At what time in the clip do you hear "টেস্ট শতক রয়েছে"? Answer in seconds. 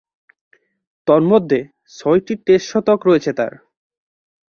2.45-3.31